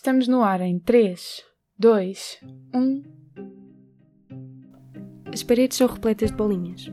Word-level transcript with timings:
Estamos 0.00 0.26
no 0.26 0.42
ar 0.42 0.62
em 0.62 0.78
3, 0.78 1.42
2, 1.78 2.38
1. 2.74 3.02
As 5.30 5.42
paredes 5.42 5.76
são 5.76 5.86
repletas 5.86 6.30
de 6.30 6.36
bolinhas. 6.38 6.90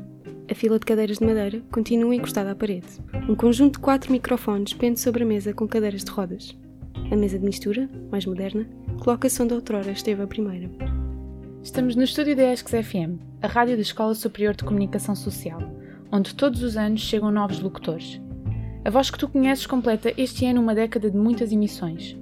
A 0.52 0.54
fila 0.54 0.78
de 0.78 0.86
cadeiras 0.86 1.20
de 1.20 1.26
madeira 1.26 1.64
continua 1.72 2.14
encostada 2.14 2.52
à 2.52 2.56
parede. 2.56 2.88
Um 3.30 3.34
conjunto 3.34 3.76
de 3.76 3.80
quatro 3.80 4.12
microfones 4.12 4.74
pende 4.74 5.00
sobre 5.00 5.24
a 5.24 5.26
mesa 5.26 5.54
com 5.54 5.66
cadeiras 5.66 6.04
de 6.04 6.12
rodas. 6.12 6.54
A 7.10 7.16
mesa 7.16 7.40
de 7.40 7.46
mistura, 7.46 7.90
mais 8.12 8.26
moderna, 8.26 8.70
coloca-se 9.00 9.42
onde 9.42 9.54
outrora 9.54 9.92
esteve 9.92 10.24
a 10.24 10.28
primeira. 10.28 10.70
Estamos 11.64 11.96
no 11.96 12.04
estúdio 12.04 12.36
da 12.36 12.52
ESCS 12.52 12.88
FM, 12.88 13.22
a 13.42 13.48
rádio 13.48 13.78
da 13.78 13.84
Escola 13.84 14.16
Superior 14.16 14.54
de 14.54 14.66
Comunicação 14.66 15.16
Social, 15.16 15.62
onde 16.12 16.36
todos 16.36 16.62
os 16.62 16.76
anos 16.76 17.00
chegam 17.00 17.32
novos 17.32 17.62
locutores. 17.62 18.20
A 18.84 18.90
voz 18.90 19.10
que 19.10 19.18
tu 19.18 19.30
conheces 19.30 19.66
completa 19.66 20.14
este 20.18 20.46
ano 20.46 20.60
uma 20.60 20.76
década 20.76 21.10
de 21.10 21.16
muitas 21.16 21.54
emissões. 21.54 22.18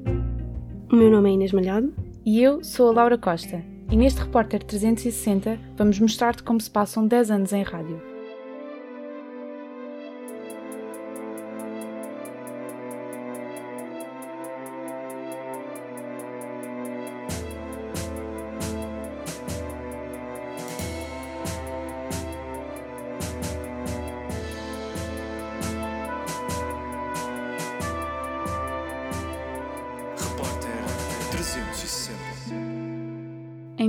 O 0.96 0.98
meu 0.98 1.12
nome 1.12 1.30
é 1.30 1.34
Inês 1.34 1.52
Malhado. 1.52 1.94
E 2.26 2.42
eu 2.42 2.64
sou 2.64 2.88
a 2.88 2.94
Laura 2.94 3.18
Costa, 3.18 3.62
e 3.92 3.98
neste 3.98 4.22
Repórter 4.22 4.64
360 4.64 5.60
vamos 5.76 6.00
mostrar-te 6.00 6.42
como 6.42 6.62
se 6.62 6.72
passam 6.72 7.06
10 7.06 7.32
anos 7.32 7.52
em 7.52 7.64
rádio. 7.64 8.15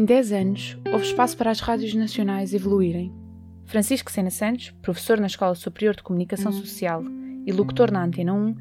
10 0.07 0.33
anos, 0.33 0.79
houve 0.93 1.05
espaço 1.05 1.37
para 1.37 1.51
as 1.51 1.59
rádios 1.59 1.93
nacionais 1.93 2.55
evoluírem. 2.55 3.13
Francisco 3.65 4.09
Sena 4.09 4.31
Santos, 4.31 4.71
professor 4.81 5.19
na 5.19 5.27
Escola 5.27 5.57
Superior 5.57 5.97
de 5.97 6.05
Comunicação 6.05 6.53
Social 6.53 7.03
e 7.45 7.51
locutor 7.51 7.91
na 7.91 8.05
Antena 8.05 8.33
1, 8.33 8.55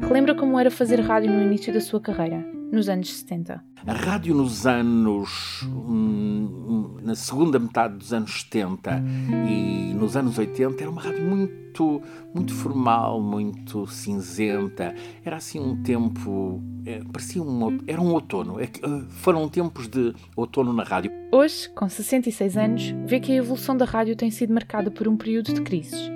relembra 0.00 0.34
como 0.34 0.58
era 0.58 0.72
fazer 0.72 0.98
rádio 0.98 1.32
no 1.32 1.40
início 1.40 1.72
da 1.72 1.80
sua 1.80 2.00
carreira, 2.00 2.44
nos 2.70 2.88
anos 2.88 3.12
70. 3.12 3.62
A 3.86 3.92
rádio 3.92 4.34
nos 4.34 4.66
anos. 4.66 5.62
hum, 5.64 6.96
na 7.02 7.14
segunda 7.14 7.58
metade 7.58 7.96
dos 7.96 8.12
anos 8.12 8.42
70 8.42 9.02
e 9.48 9.94
nos 9.94 10.16
anos 10.16 10.38
80 10.38 10.82
era 10.82 10.90
uma 10.90 11.00
rádio 11.00 11.24
muito, 11.24 12.02
muito 12.34 12.52
formal, 12.52 13.20
muito 13.20 13.86
cinzenta. 13.86 14.94
Era 15.24 15.36
assim 15.36 15.58
um 15.58 15.82
tempo. 15.82 16.62
é, 16.84 17.02
parecia 17.10 17.42
um. 17.42 17.78
Era 17.86 18.00
um 18.00 18.12
outono. 18.12 18.60
É 18.60 18.68
ah, 18.82 19.04
foram 19.08 19.48
tempos 19.48 19.88
de 19.88 20.14
outono 20.36 20.72
na 20.72 20.82
rádio. 20.82 21.10
Hoje, 21.32 21.68
com 21.70 21.88
66 21.88 22.56
anos, 22.56 22.94
vê 23.06 23.20
que 23.20 23.32
a 23.32 23.36
evolução 23.36 23.76
da 23.76 23.84
rádio 23.84 24.16
tem 24.16 24.30
sido 24.30 24.52
marcada 24.52 24.90
por 24.90 25.08
um 25.08 25.16
período 25.16 25.52
de 25.52 25.62
crises. 25.62 26.10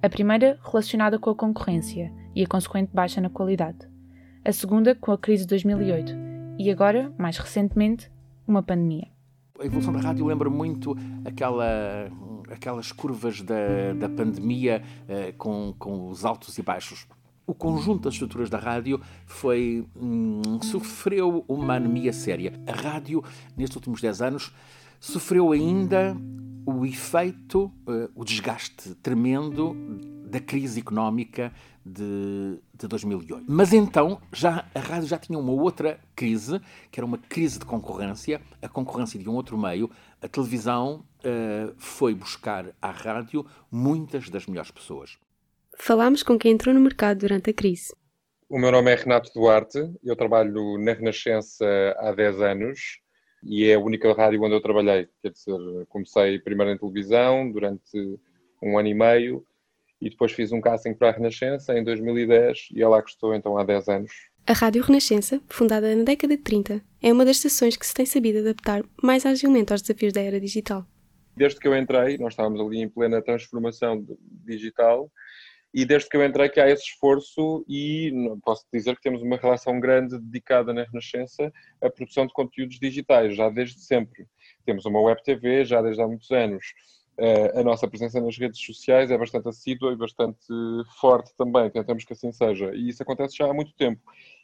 A 0.00 0.08
primeira 0.08 0.58
relacionada 0.62 1.18
com 1.18 1.30
a 1.30 1.34
concorrência 1.34 2.12
e 2.34 2.44
a 2.44 2.46
consequente 2.46 2.90
baixa 2.94 3.20
na 3.20 3.28
qualidade. 3.28 3.87
A 4.48 4.52
segunda 4.54 4.94
com 4.94 5.12
a 5.12 5.18
crise 5.18 5.42
de 5.42 5.48
2008 5.48 6.10
e 6.58 6.70
agora, 6.70 7.12
mais 7.18 7.36
recentemente, 7.36 8.10
uma 8.46 8.62
pandemia. 8.62 9.06
A 9.60 9.66
evolução 9.66 9.92
da 9.92 10.00
rádio 10.00 10.24
lembra 10.24 10.48
muito 10.48 10.96
aquela, 11.22 12.10
aquelas 12.50 12.90
curvas 12.90 13.42
da, 13.42 13.92
da 13.92 14.08
pandemia 14.08 14.82
eh, 15.06 15.34
com, 15.36 15.74
com 15.78 16.08
os 16.08 16.24
altos 16.24 16.56
e 16.56 16.62
baixos. 16.62 17.06
O 17.46 17.52
conjunto 17.52 18.04
das 18.04 18.14
estruturas 18.14 18.48
da 18.48 18.56
rádio 18.56 19.02
foi 19.26 19.86
hum, 19.94 20.40
sofreu 20.62 21.44
uma 21.46 21.74
anemia 21.74 22.14
séria. 22.14 22.54
A 22.66 22.72
rádio, 22.72 23.22
nestes 23.54 23.76
últimos 23.76 24.00
10 24.00 24.22
anos, 24.22 24.54
sofreu 24.98 25.52
ainda 25.52 26.16
o 26.64 26.86
efeito, 26.86 27.70
eh, 27.86 28.08
o 28.14 28.24
desgaste 28.24 28.94
tremendo 29.02 29.76
da 30.28 30.40
crise 30.40 30.80
económica 30.80 31.52
de, 31.84 32.58
de 32.74 32.86
2008. 32.86 33.44
Mas 33.48 33.72
então 33.72 34.20
já 34.32 34.66
a 34.74 34.80
rádio 34.80 35.08
já 35.08 35.18
tinha 35.18 35.38
uma 35.38 35.52
outra 35.52 35.98
crise, 36.14 36.60
que 36.90 37.00
era 37.00 37.06
uma 37.06 37.18
crise 37.18 37.58
de 37.58 37.64
concorrência, 37.64 38.40
a 38.60 38.68
concorrência 38.68 39.18
de 39.18 39.28
um 39.28 39.34
outro 39.34 39.56
meio. 39.56 39.90
A 40.20 40.28
televisão 40.28 41.04
eh, 41.24 41.72
foi 41.76 42.14
buscar 42.14 42.74
à 42.80 42.90
rádio 42.90 43.46
muitas 43.70 44.28
das 44.28 44.46
melhores 44.46 44.70
pessoas. 44.70 45.18
Falámos 45.76 46.22
com 46.22 46.38
quem 46.38 46.52
entrou 46.52 46.74
no 46.74 46.80
mercado 46.80 47.20
durante 47.20 47.50
a 47.50 47.54
crise. 47.54 47.94
O 48.48 48.58
meu 48.58 48.72
nome 48.72 48.90
é 48.90 48.94
Renato 48.94 49.30
Duarte, 49.34 49.78
eu 50.02 50.16
trabalho 50.16 50.78
na 50.78 50.92
Renascença 50.92 51.64
há 51.98 52.12
10 52.12 52.40
anos 52.40 53.00
e 53.42 53.66
é 53.66 53.74
a 53.74 53.78
única 53.78 54.12
rádio 54.12 54.42
onde 54.42 54.54
eu 54.54 54.60
trabalhei. 54.60 55.08
Quer 55.22 55.30
dizer, 55.30 55.86
comecei 55.88 56.38
primeiro 56.38 56.72
em 56.72 56.78
televisão 56.78 57.50
durante 57.50 58.18
um 58.62 58.78
ano 58.78 58.88
e 58.88 58.94
meio 58.94 59.46
e 60.00 60.10
depois 60.10 60.32
fiz 60.32 60.52
um 60.52 60.60
casting 60.60 60.94
para 60.94 61.08
a 61.10 61.12
Renascença 61.12 61.78
em 61.78 61.84
2010 61.84 62.68
e 62.74 62.82
é 62.82 62.88
lá 62.88 63.02
que 63.02 63.10
estou 63.10 63.34
então 63.34 63.58
há 63.58 63.64
10 63.64 63.88
anos. 63.88 64.12
A 64.46 64.52
Rádio 64.52 64.82
Renascença, 64.82 65.42
fundada 65.48 65.94
na 65.94 66.04
década 66.04 66.36
de 66.36 66.42
30, 66.42 66.82
é 67.02 67.12
uma 67.12 67.24
das 67.24 67.36
estações 67.36 67.76
que 67.76 67.86
se 67.86 67.92
tem 67.92 68.06
sabido 68.06 68.38
adaptar 68.38 68.82
mais 69.02 69.26
agilmente 69.26 69.72
aos 69.72 69.82
desafios 69.82 70.12
da 70.12 70.22
era 70.22 70.40
digital. 70.40 70.86
Desde 71.36 71.60
que 71.60 71.68
eu 71.68 71.76
entrei, 71.76 72.16
nós 72.18 72.32
estávamos 72.32 72.60
ali 72.60 72.78
em 72.78 72.88
plena 72.88 73.22
transformação 73.22 74.04
digital 74.44 75.10
e 75.72 75.84
desde 75.84 76.08
que 76.08 76.16
eu 76.16 76.24
entrei 76.24 76.48
que 76.48 76.60
há 76.60 76.68
esse 76.68 76.84
esforço 76.84 77.64
e 77.68 78.10
posso 78.42 78.64
dizer 78.72 78.96
que 78.96 79.02
temos 79.02 79.20
uma 79.20 79.36
relação 79.36 79.78
grande 79.78 80.18
dedicada 80.18 80.72
na 80.72 80.84
Renascença 80.84 81.52
à 81.82 81.90
produção 81.90 82.26
de 82.26 82.32
conteúdos 82.32 82.78
digitais, 82.80 83.36
já 83.36 83.50
desde 83.50 83.80
sempre. 83.80 84.26
Temos 84.64 84.86
uma 84.86 85.00
web 85.00 85.22
TV 85.22 85.64
já 85.64 85.82
desde 85.82 86.00
há 86.00 86.06
muitos 86.06 86.30
anos. 86.30 86.64
A 87.54 87.62
nossa 87.64 87.88
presença 87.88 88.20
nas 88.20 88.38
redes 88.38 88.60
sociais 88.64 89.10
é 89.10 89.18
bastante 89.18 89.48
assídua 89.48 89.92
e 89.92 89.96
bastante 89.96 90.46
forte 91.00 91.34
também, 91.36 91.68
tentamos 91.70 92.04
que 92.04 92.12
assim 92.12 92.30
seja. 92.30 92.72
E 92.74 92.88
isso 92.88 93.02
acontece 93.02 93.36
já 93.36 93.50
há 93.50 93.52
muito 93.54 93.72
tempo. 93.74 94.00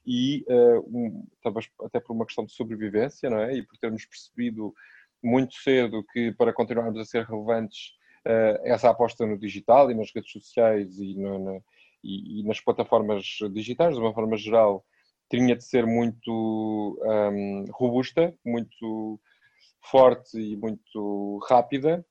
E 0.07 0.45
eh, 0.49 0.79
um, 0.87 1.25
talvez 1.43 1.69
até 1.85 2.01
por 2.01 2.13
uma 2.15 2.27
questão 2.27 2.45
de 2.45 2.53
sobrevivência, 2.53 3.31
não 3.31 3.39
é? 3.39 3.55
E 3.57 3.63
por 3.63 3.77
termos 3.79 4.05
percebido 4.05 4.75
muito 5.23 5.55
cedo 5.55 6.05
que 6.13 6.33
para 6.33 6.53
continuarmos 6.53 6.99
a 7.01 7.05
ser 7.05 7.25
relevantes 7.25 7.93
eh, 8.25 8.61
essa 8.65 8.91
aposta 8.91 9.25
no 9.27 9.39
digital 9.39 9.91
e 9.91 9.95
nas 9.95 10.13
redes 10.15 10.33
sociais 10.33 10.99
e, 10.99 11.15
no- 11.15 11.39
na- 11.39 11.61
e- 12.03 12.41
e 12.41 12.43
nas 12.45 12.61
plataformas 12.61 13.25
digitais, 13.53 13.95
de 13.95 14.01
uma 14.01 14.13
forma 14.13 14.37
geral, 14.37 14.85
tinha 15.31 15.55
de 15.57 15.65
ser 15.65 15.87
muito 15.87 16.99
ahm, 17.05 17.65
robusta, 17.73 18.35
muito 18.45 19.21
forte 19.81 20.39
e 20.39 20.57
muito 20.57 21.39
rápida. 21.49 22.05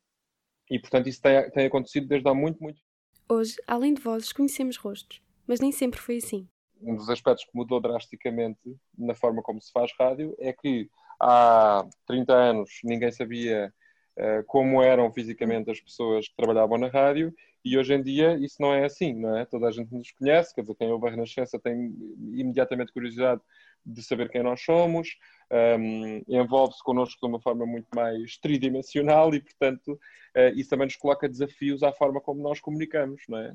E, 0.73 0.79
portanto, 0.79 1.07
isso 1.09 1.21
tem, 1.21 1.49
tem 1.51 1.65
acontecido 1.67 2.07
desde 2.07 2.27
há 2.29 2.33
muito, 2.35 2.61
muito 2.63 2.81
Hoje, 3.29 3.55
além 3.67 3.93
de 3.93 4.01
vozes, 4.01 4.31
conhecemos 4.33 4.77
rostos, 4.77 5.21
mas 5.47 5.59
nem 5.59 5.71
sempre 5.71 5.99
foi 5.99 6.17
assim. 6.17 6.47
um 6.81 6.95
dos 6.95 7.09
aspectos 7.09 7.45
que 7.45 7.55
mudou 7.55 7.79
drasticamente 7.81 8.59
na 8.97 9.13
forma 9.15 9.41
como 9.41 9.61
se 9.61 9.71
faz 9.71 9.91
rádio 9.99 10.35
é 10.39 10.51
que 10.53 10.89
há 11.19 11.85
30 12.07 12.33
anos 12.33 12.69
ninguém 12.83 13.11
sabia 13.11 13.73
eh, 14.17 14.43
como 14.47 14.81
eram 14.83 15.11
fisicamente 15.11 15.71
as 15.71 15.79
pessoas 15.81 16.27
que 16.27 16.35
trabalhavam 16.35 16.77
na 16.77 16.87
rádio 16.89 17.33
e 17.65 17.77
hoje 17.77 17.93
em 17.93 18.03
dia 18.03 18.35
isso 18.37 18.57
não 18.61 18.73
é 18.73 18.85
assim, 18.85 19.13
não 19.15 19.37
é? 19.37 19.45
Toda 19.45 19.67
a 19.67 19.71
gente 19.71 19.93
nos 19.93 20.11
conhece, 20.11 20.53
quer 20.53 20.61
dizer, 20.61 20.75
quem 20.75 20.91
ouve 20.91 21.07
a 21.07 21.11
Renascença 21.11 21.59
tem 21.59 21.95
imediatamente 22.33 22.93
curiosidade 22.93 23.41
de 23.85 24.03
saber 24.03 24.29
quem 24.29 24.43
nós 24.43 24.61
somos, 24.61 25.09
um, 25.53 26.23
envolve-se 26.27 26.83
connosco 26.83 27.19
de 27.21 27.27
uma 27.27 27.39
forma 27.39 27.65
muito 27.65 27.87
mais 27.95 28.37
tridimensional 28.37 29.33
e, 29.35 29.39
portanto, 29.39 29.99
eh, 30.33 30.51
isso 30.55 30.69
também 30.69 30.87
nos 30.87 30.95
coloca 30.95 31.29
desafios 31.29 31.83
à 31.83 31.91
forma 31.93 32.19
como 32.19 32.41
nós 32.41 32.59
comunicamos, 32.59 33.21
não 33.29 33.37
é? 33.37 33.53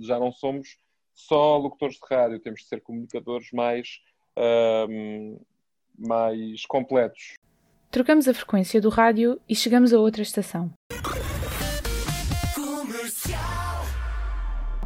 Já 0.00 0.18
não 0.18 0.30
somos 0.30 0.78
só 1.12 1.56
locutores 1.56 1.96
de 1.96 2.06
rádio, 2.08 2.38
temos 2.38 2.60
de 2.60 2.68
ser 2.68 2.80
comunicadores 2.80 3.50
mais, 3.52 4.00
mais 5.98 6.64
completos. 6.66 7.34
Trocamos 7.90 8.26
a 8.26 8.34
frequência 8.34 8.80
do 8.80 8.88
rádio 8.88 9.40
e 9.48 9.54
chegamos 9.54 9.92
a 9.92 9.98
outra 9.98 10.22
estação. 10.22 10.72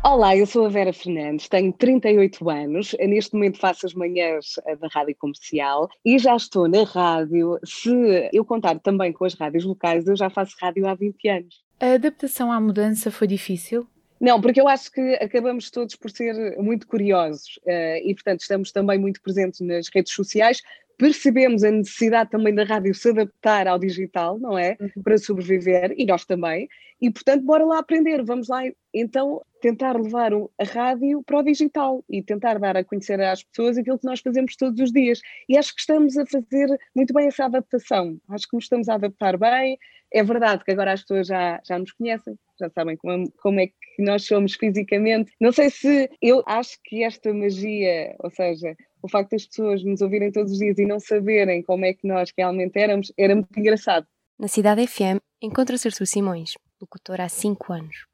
Olá, 0.05 0.37
eu 0.37 0.47
sou 0.47 0.67
a 0.67 0.69
Vera 0.69 0.93
Fernandes, 0.93 1.49
tenho 1.49 1.73
38 1.73 2.49
anos, 2.49 2.95
neste 3.01 3.35
momento 3.35 3.59
faço 3.59 3.85
as 3.85 3.95
manhãs 3.95 4.55
eh, 4.65 4.77
da 4.77 4.87
Rádio 4.89 5.17
Comercial 5.19 5.89
e 6.05 6.19
já 6.19 6.37
estou 6.37 6.69
na 6.69 6.85
rádio. 6.85 7.59
Se 7.65 7.91
eu 8.33 8.45
contar 8.45 8.79
também 8.79 9.13
com 9.13 9.25
as 9.25 9.35
rádios 9.35 9.65
locais, 9.65 10.07
eu 10.07 10.17
já 10.17 10.31
faço 10.31 10.57
rádio 10.61 10.87
há 10.87 10.95
20 10.95 11.29
anos. 11.29 11.65
A 11.81 11.95
adaptação 11.95 12.53
à 12.53 12.61
mudança 12.61 13.11
foi 13.11 13.27
difícil? 13.27 13.87
Não, 14.21 14.41
porque 14.41 14.61
eu 14.61 14.69
acho 14.69 14.91
que 14.91 15.15
acabamos 15.15 15.71
todos 15.71 15.95
por 15.95 16.11
ser 16.11 16.57
muito 16.59 16.87
curiosos 16.87 17.59
eh, 17.67 18.03
e, 18.05 18.15
portanto, 18.15 18.41
estamos 18.41 18.73
também 18.73 18.99
muito 18.99 19.21
presentes 19.21 19.61
nas 19.61 19.89
redes 19.93 20.13
sociais, 20.13 20.61
percebemos 20.99 21.63
a 21.63 21.71
necessidade 21.71 22.31
também 22.31 22.53
da 22.53 22.65
rádio 22.65 22.93
se 22.93 23.11
adaptar 23.11 23.69
ao 23.69 23.79
digital, 23.79 24.39
não 24.39 24.59
é? 24.59 24.77
Uhum. 24.81 25.03
Para 25.03 25.17
sobreviver, 25.17 25.95
e 25.97 26.05
nós 26.05 26.25
também. 26.25 26.69
E, 27.01 27.09
portanto, 27.09 27.45
bora 27.45 27.65
lá 27.65 27.79
aprender, 27.79 28.25
vamos 28.25 28.49
lá 28.49 28.63
então 28.93 29.41
tentar 29.61 29.97
levar 29.97 30.33
a 30.33 30.65
rádio 30.65 31.23
para 31.23 31.39
o 31.39 31.43
digital 31.43 32.05
e 32.09 32.23
tentar 32.23 32.59
dar 32.59 32.77
a 32.77 32.85
conhecer 32.85 33.21
às 33.21 33.43
pessoas 33.43 33.77
aquilo 33.79 33.99
que 33.99 34.07
nós 34.07 34.21
fazemos 34.21 34.57
todos 34.57 34.81
os 34.81 34.93
dias. 34.93 35.21
E 35.49 35.57
acho 35.57 35.75
que 35.75 35.81
estamos 35.81 36.17
a 36.17 36.25
fazer 36.27 36.69
muito 36.95 37.13
bem 37.13 37.27
essa 37.27 37.45
adaptação. 37.45 38.19
Acho 38.29 38.49
que 38.49 38.57
nos 38.57 38.65
estamos 38.65 38.89
a 38.89 38.95
adaptar 38.95 39.37
bem. 39.37 39.79
É 40.13 40.23
verdade 40.23 40.65
que 40.65 40.71
agora 40.71 40.93
as 40.93 41.03
pessoas 41.03 41.27
já, 41.27 41.61
já 41.67 41.79
nos 41.79 41.93
conhecem, 41.93 42.35
já 42.59 42.71
sabem 42.71 42.97
como, 42.97 43.31
como 43.43 43.61
é 43.61 43.67
que 43.67 43.75
nós 43.99 44.25
somos 44.25 44.55
fisicamente. 44.55 45.33
Não 45.41 45.53
sei 45.53 45.71
se 45.71 46.11
eu 46.23 46.43
acho 46.47 46.79
que 46.85 47.05
esta 47.05 47.33
magia, 47.33 48.15
ou 48.21 48.31
seja, 48.31 48.75
o 49.03 49.09
facto 49.09 49.33
das 49.33 49.47
pessoas 49.47 49.85
nos 49.85 50.01
ouvirem 50.01 50.33
todos 50.33 50.53
os 50.53 50.59
dias 50.59 50.79
e 50.79 50.87
não 50.87 50.99
saberem 50.99 51.63
como 51.63 51.85
é 51.85 51.93
que 51.93 52.07
nós 52.07 52.33
realmente 52.37 52.79
éramos, 52.79 53.13
era 53.19 53.35
muito 53.35 53.59
engraçado. 53.59 54.07
Na 54.39 54.49
Cidade 54.49 54.87
FM 54.87 55.19
encontra-se 55.43 55.89
Artur 55.89 56.07
Simões, 56.07 56.55
locutor 56.81 57.21
há 57.21 57.29
5 57.29 57.73
anos. 57.73 58.07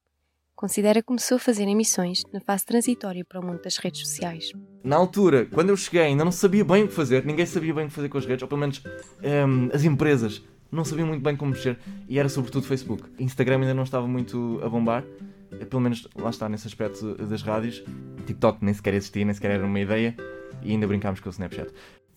Considera 0.65 1.03
que 1.03 1.07
começou 1.07 1.37
a 1.37 1.39
fazer 1.39 1.69
emissões 1.69 2.23
na 2.33 2.41
fase 2.41 2.65
transitória 2.65 3.23
para 3.23 3.39
o 3.39 3.45
mundo 3.45 3.61
das 3.63 3.77
redes 3.77 4.01
sociais. 4.01 4.51
Na 4.83 4.97
altura, 4.97 5.45
quando 5.45 5.69
eu 5.69 5.77
cheguei, 5.77 6.01
ainda 6.01 6.25
não 6.25 6.33
sabia 6.33 6.65
bem 6.65 6.85
o 6.85 6.89
que 6.89 6.95
fazer, 6.95 7.23
ninguém 7.23 7.45
sabia 7.45 7.75
bem 7.75 7.85
o 7.85 7.89
que 7.89 7.95
fazer 7.95 8.09
com 8.09 8.17
as 8.17 8.25
redes, 8.25 8.41
ou 8.45 8.49
pelo 8.49 8.63
menos 8.63 8.83
um, 9.23 9.69
as 9.75 9.85
empresas 9.85 10.43
não 10.73 10.83
sabiam 10.83 11.07
muito 11.07 11.23
bem 11.23 11.37
como 11.37 11.51
mexer, 11.51 11.79
e 12.09 12.19
era 12.19 12.31
sobretudo 12.31 12.65
Facebook. 12.65 13.03
Instagram 13.19 13.57
ainda 13.57 13.75
não 13.75 13.83
estava 13.83 14.09
muito 14.09 14.59
a 14.65 14.69
bombar, 14.71 15.05
eh, 15.53 15.67
pelo 15.67 15.83
menos 15.83 16.09
lá 16.17 16.31
está 16.31 16.49
nesse 16.49 16.67
aspecto 16.67 17.15
das 17.15 17.43
rádios. 17.43 17.85
TikTok 18.25 18.65
nem 18.65 18.73
sequer 18.73 18.95
existia, 18.95 19.23
nem 19.23 19.35
sequer 19.35 19.51
era 19.51 19.67
uma 19.67 19.81
ideia, 19.81 20.17
e 20.63 20.71
ainda 20.71 20.87
brincámos 20.87 21.21
com 21.21 21.29
o 21.29 21.31
Snapchat. 21.31 21.71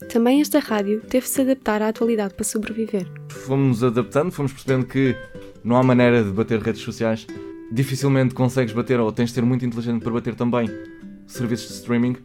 Também 0.07 0.39
esta 0.39 0.59
rádio 0.59 1.01
teve 1.01 1.25
de 1.25 1.31
se 1.33 1.41
adaptar 1.41 1.81
à 1.81 1.89
atualidade 1.89 2.33
para 2.33 2.45
sobreviver. 2.45 3.11
Fomos 3.27 3.83
adaptando, 3.83 4.31
fomos 4.31 4.53
percebendo 4.53 4.85
que 4.85 5.17
não 5.65 5.75
há 5.75 5.83
maneira 5.83 6.23
de 6.23 6.31
bater 6.31 6.61
redes 6.61 6.81
sociais. 6.81 7.27
Dificilmente 7.71 8.33
consegues 8.33 8.73
bater, 8.73 8.99
ou 8.99 9.11
tens 9.11 9.29
de 9.29 9.35
ser 9.35 9.43
muito 9.43 9.65
inteligente 9.65 10.01
para 10.01 10.11
bater 10.11 10.35
também 10.35 10.69
serviços 11.25 11.67
de 11.69 11.73
streaming, 11.75 12.15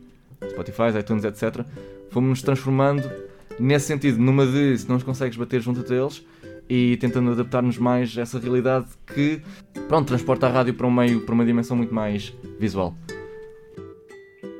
Spotify, 0.50 0.98
iTunes, 0.98 1.24
etc. 1.24 1.64
Fomos-nos 2.10 2.42
transformando 2.42 3.10
nesse 3.58 3.86
sentido, 3.86 4.18
numa 4.18 4.46
de 4.46 4.78
se 4.78 4.88
não 4.88 4.96
os 4.96 5.02
consegues 5.02 5.36
bater 5.36 5.60
junto 5.60 5.80
a 5.80 5.96
eles 5.96 6.24
e 6.68 6.96
tentando 6.98 7.32
adaptar-nos 7.32 7.76
mais 7.76 8.16
a 8.16 8.22
essa 8.22 8.38
realidade 8.38 8.86
que, 9.06 9.42
pronto, 9.88 10.08
transporta 10.08 10.46
a 10.46 10.50
rádio 10.50 10.74
para 10.74 10.86
um 10.86 10.90
meio, 10.90 11.20
para 11.20 11.34
uma 11.34 11.44
dimensão 11.44 11.76
muito 11.76 11.94
mais 11.94 12.32
visual. 12.58 12.94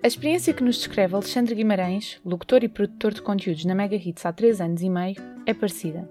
A 0.03 0.07
experiência 0.07 0.53
que 0.53 0.65
nos 0.65 0.77
descreve 0.77 1.15
Alexandre 1.15 1.55
Guimarães, 1.55 2.21
locutor 2.25 2.65
e 2.65 2.69
produtor 2.69 3.15
de 3.15 3.23
conteúdos 3.23 3.65
na 3.65 3.75
Mega 3.75 3.95
Hits 3.95 4.27
há 4.27 4.33
3 4.33 4.61
anos 4.61 4.83
e 4.83 4.91
meio, 4.91 5.15
é 5.47 5.55
parecida. 5.55 6.11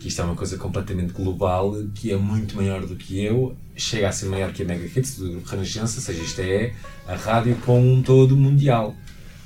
Isto 0.00 0.22
é 0.22 0.24
uma 0.24 0.34
coisa 0.34 0.58
completamente 0.58 1.12
global, 1.12 1.74
que 1.94 2.12
é 2.12 2.16
muito 2.16 2.56
maior 2.56 2.84
do 2.86 2.94
que 2.94 3.22
eu, 3.24 3.56
chega 3.76 4.08
a 4.08 4.12
ser 4.12 4.26
maior 4.26 4.52
que 4.52 4.62
a 4.62 4.66
Mega 4.66 4.84
Hits 4.84 5.18
do 5.18 5.30
Grupo 5.30 5.48
Renascença, 5.48 5.96
ou 5.96 6.02
seja, 6.02 6.22
isto 6.22 6.40
é 6.40 6.74
a 7.06 7.14
rádio 7.14 7.56
com 7.64 7.80
um 7.80 8.02
todo 8.02 8.36
mundial. 8.36 8.94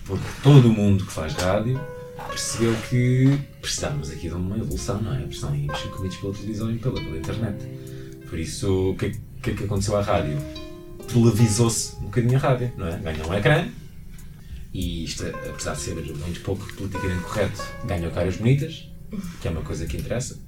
Porque 0.04 0.26
todo 0.42 0.72
mundo 0.72 1.04
que 1.04 1.12
faz 1.12 1.34
rádio 1.34 1.80
percebeu 2.28 2.74
que 2.88 3.38
precisávamos 3.60 4.10
aqui 4.10 4.28
de 4.28 4.34
uma 4.34 4.56
evolução, 4.56 5.00
não 5.00 5.14
é? 5.14 5.20
Porque 5.20 5.36
senão 5.36 5.54
íamos 5.54 5.78
ser 5.78 5.88
comidos 5.88 6.16
pela 6.16 6.32
televisão 6.32 6.70
e 6.72 6.78
pela, 6.78 6.94
pela 6.94 7.18
internet. 7.18 7.56
Por 8.28 8.38
isso, 8.38 8.90
o 8.90 8.96
que, 8.96 9.10
que 9.42 9.50
é 9.50 9.54
que 9.54 9.64
aconteceu 9.64 9.96
à 9.96 10.02
rádio? 10.02 10.38
televisou-se 11.08 11.96
um 11.96 12.04
bocadinho 12.04 12.36
a 12.36 12.40
rádio, 12.40 12.72
não 12.76 12.86
é? 12.86 12.98
Ganhou 12.98 13.28
um 13.28 13.34
ecrã 13.34 13.66
e 14.72 15.04
isto, 15.04 15.26
apesar 15.26 15.74
de 15.74 15.80
ser 15.80 15.94
muito 15.94 16.40
pouco 16.42 16.64
politicamente 16.74 17.22
correto, 17.22 17.62
ganhou 17.84 18.12
caras 18.12 18.36
bonitas, 18.36 18.88
que 19.40 19.48
é 19.48 19.50
uma 19.50 19.62
coisa 19.62 19.86
que 19.86 19.96
interessa. 19.96 20.38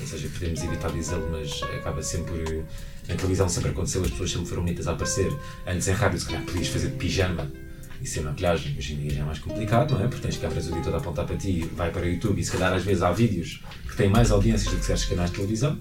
Ou 0.00 0.06
seja, 0.06 0.28
podemos 0.28 0.62
evitar 0.62 0.90
dizê-lo, 0.92 1.28
mas 1.30 1.62
acaba 1.62 2.02
sempre. 2.02 2.64
Na 3.08 3.16
televisão 3.16 3.48
sempre 3.48 3.70
aconteceu, 3.70 4.02
as 4.02 4.10
pessoas 4.10 4.30
sempre 4.30 4.46
foram 4.46 4.62
bonitas 4.62 4.86
a 4.86 4.92
aparecer. 4.92 5.32
Antes 5.66 5.88
em 5.88 5.92
rádio, 5.92 6.20
se 6.20 6.26
calhar 6.26 6.42
podias 6.44 6.68
fazer 6.68 6.90
de 6.90 6.96
pijama 6.96 7.50
e 8.00 8.06
sem 8.06 8.22
maquilhagem, 8.22 8.76
hoje 8.78 8.94
em 8.94 8.98
dia 8.98 9.10
já 9.10 9.22
é 9.22 9.24
mais 9.24 9.38
complicado, 9.40 9.94
não 9.94 10.04
é? 10.04 10.08
Porque 10.08 10.22
tens 10.22 10.36
câmaras 10.36 10.68
o 10.68 10.72
dia 10.72 10.82
todo 10.82 10.94
a 10.94 10.98
apontar 10.98 11.26
para 11.26 11.36
ti, 11.36 11.68
vai 11.74 11.90
para 11.90 12.02
o 12.02 12.08
YouTube 12.08 12.40
e 12.40 12.44
se 12.44 12.52
calhar 12.52 12.72
às 12.72 12.84
vezes 12.84 13.02
há 13.02 13.10
vídeos 13.10 13.62
que 13.88 13.96
têm 13.96 14.08
mais 14.08 14.30
audiências 14.30 14.72
do 14.72 14.78
que 14.78 14.84
certos 14.84 15.04
canais 15.06 15.30
de 15.30 15.36
televisão. 15.36 15.78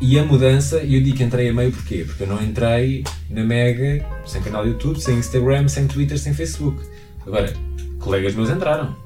E 0.00 0.18
a 0.18 0.24
mudança, 0.24 0.78
eu 0.78 1.00
digo 1.00 1.16
que 1.16 1.22
entrei 1.22 1.50
a 1.50 1.52
meio 1.52 1.70
porquê? 1.70 2.04
Porque 2.04 2.24
eu 2.24 2.26
não 2.26 2.42
entrei 2.42 3.04
na 3.30 3.44
Mega 3.44 4.04
sem 4.26 4.42
canal 4.42 4.66
YouTube, 4.66 5.00
sem 5.00 5.16
Instagram, 5.16 5.68
sem 5.68 5.86
Twitter, 5.86 6.18
sem 6.18 6.34
Facebook. 6.34 6.82
Agora, 7.24 7.52
colegas 8.00 8.34
meus 8.34 8.50
entraram. 8.50 8.96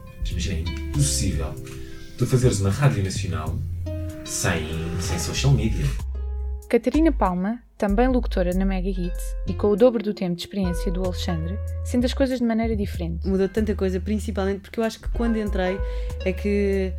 É 0.48 0.52
impossível 0.60 1.54
tu 2.16 2.26
fazeres 2.26 2.60
uma 2.60 2.70
rádio 2.70 3.04
nacional 3.04 3.54
sem, 4.24 4.66
sem 5.00 5.18
social 5.18 5.52
media. 5.52 5.84
Catarina 6.68 7.12
Palma, 7.12 7.60
também 7.76 8.08
locutora 8.08 8.52
na 8.54 8.64
Mega 8.64 8.88
Hits 8.88 9.36
e 9.46 9.52
com 9.52 9.68
o 9.68 9.76
dobro 9.76 10.02
do 10.02 10.14
tempo 10.14 10.34
de 10.34 10.42
experiência 10.42 10.90
do 10.90 11.04
Alexandre, 11.04 11.58
sente 11.84 12.06
as 12.06 12.14
coisas 12.14 12.38
de 12.38 12.44
maneira 12.44 12.74
diferente. 12.74 13.26
Mudou 13.28 13.48
tanta 13.48 13.74
coisa, 13.74 14.00
principalmente 14.00 14.60
porque 14.60 14.80
eu 14.80 14.84
acho 14.84 14.98
que 14.98 15.08
quando 15.10 15.38
entrei 15.38 15.78
é 16.24 16.32
que 16.32 16.92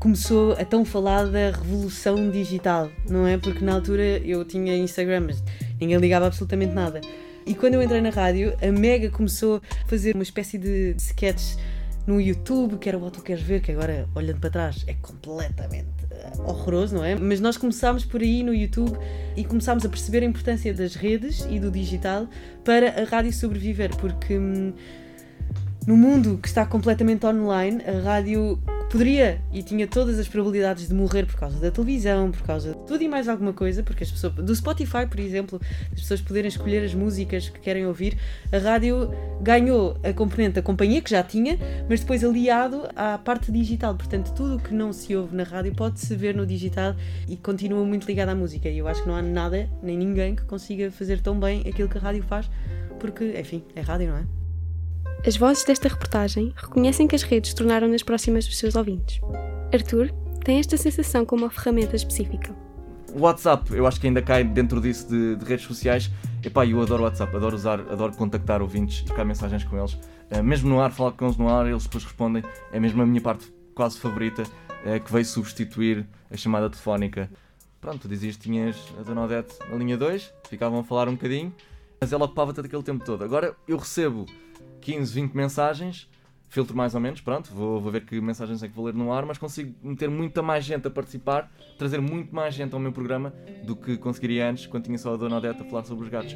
começou 0.00 0.52
a 0.54 0.64
tão 0.64 0.84
falada 0.84 1.52
revolução 1.52 2.30
digital, 2.30 2.90
não 3.08 3.26
é? 3.26 3.36
Porque 3.36 3.64
na 3.64 3.74
altura 3.74 4.02
eu 4.02 4.44
tinha 4.44 4.76
Instagram, 4.76 5.26
mas 5.26 5.44
ninguém 5.78 5.98
ligava 5.98 6.26
absolutamente 6.26 6.72
nada. 6.72 7.00
E 7.44 7.54
quando 7.54 7.74
eu 7.74 7.82
entrei 7.82 8.00
na 8.00 8.10
rádio, 8.10 8.56
a 8.60 8.72
Mega 8.72 9.10
começou 9.10 9.60
a 9.84 9.88
fazer 9.88 10.14
uma 10.14 10.22
espécie 10.22 10.58
de 10.58 10.94
sketches 10.96 11.58
no 12.06 12.20
YouTube, 12.20 12.78
que 12.78 12.88
era 12.88 12.98
o 12.98 13.10
Tu 13.10 13.22
Queres 13.22 13.42
Ver, 13.42 13.60
que 13.60 13.72
agora, 13.72 14.08
olhando 14.14 14.40
para 14.40 14.50
trás, 14.50 14.84
é 14.86 14.94
completamente 14.94 15.88
uh, 16.10 16.42
horroroso, 16.48 16.96
não 16.96 17.04
é? 17.04 17.14
Mas 17.14 17.40
nós 17.40 17.56
começámos 17.56 18.04
por 18.04 18.20
aí 18.20 18.42
no 18.42 18.54
YouTube 18.54 18.98
e 19.36 19.44
começámos 19.44 19.84
a 19.84 19.88
perceber 19.88 20.22
a 20.22 20.26
importância 20.26 20.74
das 20.74 20.94
redes 20.94 21.46
e 21.50 21.60
do 21.60 21.70
digital 21.70 22.28
para 22.64 23.00
a 23.00 23.04
rádio 23.04 23.32
sobreviver, 23.32 23.96
porque 23.96 24.36
hum, 24.38 24.72
no 25.86 25.96
mundo 25.96 26.38
que 26.40 26.48
está 26.48 26.64
completamente 26.64 27.26
online, 27.26 27.82
a 27.84 28.00
rádio 28.02 28.58
poderia 28.90 29.40
e 29.50 29.62
tinha 29.62 29.86
todas 29.86 30.18
as 30.18 30.28
probabilidades 30.28 30.86
de 30.86 30.94
morrer 30.94 31.24
por 31.24 31.36
causa 31.36 31.58
da 31.58 31.70
televisão, 31.70 32.30
por 32.30 32.42
causa 32.42 32.72
de 32.72 32.78
tudo 32.86 33.02
e 33.02 33.08
mais 33.08 33.28
alguma 33.28 33.52
coisa, 33.52 33.82
porque 33.82 34.04
as 34.04 34.10
pessoas, 34.10 34.34
do 34.34 34.54
Spotify, 34.54 35.06
por 35.08 35.18
exemplo, 35.18 35.60
as 35.92 36.00
pessoas 36.00 36.20
poderem 36.20 36.48
escolher 36.48 36.84
as 36.84 36.94
músicas 36.94 37.48
que 37.48 37.58
querem 37.58 37.86
ouvir, 37.86 38.16
a 38.52 38.58
rádio 38.58 39.10
ganhou 39.40 39.96
a 40.04 40.12
componente 40.12 40.56
da 40.56 40.62
companhia 40.62 41.00
que 41.00 41.10
já 41.10 41.22
tinha, 41.22 41.58
mas 41.88 42.00
depois 42.00 42.22
aliado 42.22 42.86
à 42.94 43.18
parte 43.18 43.50
digital. 43.50 43.94
Portanto, 43.94 44.32
tudo 44.34 44.56
o 44.56 44.60
que 44.60 44.74
não 44.74 44.92
se 44.92 45.16
ouve 45.16 45.34
na 45.34 45.42
rádio 45.42 45.74
pode-se 45.74 46.14
ver 46.14 46.36
no 46.36 46.46
digital 46.46 46.94
e 47.26 47.36
continua 47.36 47.84
muito 47.84 48.06
ligado 48.06 48.28
à 48.28 48.34
música. 48.34 48.68
E 48.68 48.78
eu 48.78 48.86
acho 48.86 49.02
que 49.02 49.08
não 49.08 49.16
há 49.16 49.22
nada, 49.22 49.68
nem 49.82 49.96
ninguém 49.96 50.36
que 50.36 50.44
consiga 50.44 50.90
fazer 50.90 51.20
tão 51.20 51.40
bem 51.40 51.60
aquilo 51.60 51.88
que 51.88 51.98
a 51.98 52.00
rádio 52.00 52.22
faz, 52.22 52.48
porque, 53.00 53.34
enfim, 53.40 53.64
é 53.74 53.80
rádio, 53.80 54.08
não 54.08 54.18
é? 54.18 54.41
As 55.24 55.36
vozes 55.36 55.62
desta 55.62 55.86
reportagem 55.86 56.52
reconhecem 56.56 57.06
que 57.06 57.14
as 57.14 57.22
redes 57.22 57.54
tornaram-nas 57.54 58.02
próximas 58.02 58.44
dos 58.44 58.58
seus 58.58 58.74
ouvintes. 58.74 59.20
Arthur 59.72 60.10
tem 60.44 60.58
esta 60.58 60.76
sensação 60.76 61.24
como 61.24 61.44
uma 61.44 61.50
ferramenta 61.50 61.94
específica. 61.94 62.52
O 63.14 63.20
WhatsApp, 63.20 63.72
eu 63.72 63.86
acho 63.86 64.00
que 64.00 64.08
ainda 64.08 64.20
cai 64.20 64.42
dentro 64.42 64.80
disso 64.80 65.08
de, 65.08 65.36
de 65.36 65.44
redes 65.44 65.64
sociais. 65.64 66.10
Epá, 66.42 66.66
eu 66.66 66.82
adoro 66.82 67.04
WhatsApp, 67.04 67.36
adoro 67.36 67.54
usar, 67.54 67.78
adoro 67.78 68.12
contactar 68.14 68.60
ouvintes, 68.60 69.02
trocar 69.02 69.24
mensagens 69.24 69.62
com 69.62 69.78
eles. 69.78 69.92
Uh, 69.92 70.42
mesmo 70.42 70.68
no 70.68 70.80
ar, 70.80 70.90
falar 70.90 71.12
com 71.12 71.26
eles 71.26 71.36
no 71.36 71.48
ar, 71.48 71.68
eles 71.68 71.84
depois 71.84 72.02
respondem. 72.02 72.42
É 72.72 72.80
mesmo 72.80 73.00
a 73.00 73.06
minha 73.06 73.20
parte 73.20 73.46
quase 73.76 74.00
favorita, 74.00 74.42
uh, 74.42 75.00
que 75.04 75.12
veio 75.12 75.24
substituir 75.24 76.04
a 76.32 76.36
chamada 76.36 76.68
telefónica. 76.68 77.30
Pronto, 77.80 78.00
tu 78.00 78.08
dizias 78.08 78.34
que 78.36 78.42
tinhas 78.42 78.76
a 78.98 79.02
Dona 79.04 79.22
Odete 79.22 79.54
na 79.70 79.76
linha 79.76 79.96
2, 79.96 80.32
ficavam 80.48 80.80
a 80.80 80.84
falar 80.84 81.08
um 81.08 81.12
bocadinho, 81.12 81.54
mas 82.02 82.12
ela 82.12 82.24
ocupava-te 82.24 82.58
aquele 82.58 82.82
tempo 82.82 83.04
todo. 83.04 83.22
Agora 83.22 83.54
eu 83.68 83.76
recebo 83.76 84.26
15, 84.80 85.14
20 85.14 85.34
mensagens, 85.34 86.10
filtro 86.48 86.76
mais 86.76 86.96
ou 86.96 87.00
menos, 87.00 87.20
pronto, 87.20 87.54
vou, 87.54 87.80
vou 87.80 87.92
ver 87.92 88.04
que 88.04 88.20
mensagens 88.20 88.60
é 88.60 88.66
que 88.66 88.74
vou 88.74 88.86
ler 88.86 88.94
no 88.94 89.12
ar, 89.12 89.24
mas 89.24 89.38
consigo 89.38 89.72
meter 89.80 90.10
muita 90.10 90.42
mais 90.42 90.64
gente 90.64 90.84
a 90.88 90.90
participar, 90.90 91.48
trazer 91.78 92.00
muito 92.00 92.34
mais 92.34 92.54
gente 92.54 92.74
ao 92.74 92.80
meu 92.80 92.90
programa 92.90 93.32
do 93.64 93.76
que 93.76 93.96
conseguiria 93.96 94.50
antes, 94.50 94.66
quando 94.66 94.82
tinha 94.82 94.98
só 94.98 95.14
a 95.14 95.16
Dona 95.16 95.36
Odete 95.36 95.62
a 95.62 95.64
falar 95.64 95.84
sobre 95.84 96.02
os 96.02 96.10
gatos. 96.10 96.34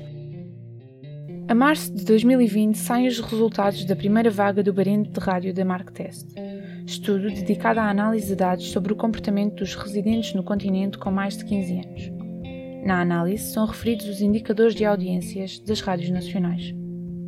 A 1.49 1.55
março 1.55 1.93
de 1.93 2.05
2020 2.05 2.79
saem 2.79 3.09
os 3.09 3.19
resultados 3.19 3.85
da 3.87 3.97
primeira 3.97 4.31
vaga 4.31 4.63
do 4.63 4.73
Barente 4.73 5.11
de 5.11 5.19
Rádio 5.19 5.53
da 5.53 5.65
Mark 5.65 5.91
Test, 5.91 6.29
estudo 6.87 7.29
dedicado 7.29 7.81
à 7.81 7.91
análise 7.91 8.29
de 8.29 8.37
dados 8.37 8.71
sobre 8.71 8.93
o 8.93 8.97
comportamento 8.97 9.57
dos 9.57 9.75
residentes 9.75 10.33
no 10.33 10.45
continente 10.45 10.97
com 10.97 11.11
mais 11.11 11.37
de 11.37 11.45
15 11.45 11.73
anos. 11.73 12.16
Na 12.87 13.01
análise 13.01 13.53
são 13.53 13.67
referidos 13.67 14.07
os 14.07 14.21
indicadores 14.21 14.73
de 14.73 14.85
audiências 14.85 15.59
das 15.59 15.81
rádios 15.81 16.09
nacionais. 16.09 16.73